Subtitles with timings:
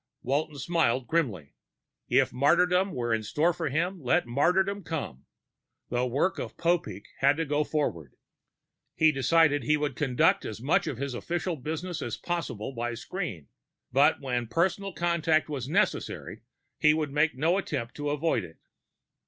[0.23, 1.53] Walton smiled grimly.
[2.09, 5.25] If martyrdom were in store for him, let martyrdom come.
[5.89, 8.15] The work of Popeek had to go forward.
[8.95, 13.49] He decided he would conduct as much of his official business as possible by screen;
[13.91, 16.41] but when personal contact was necessary,
[16.79, 18.57] he would make no attempt to avoid it.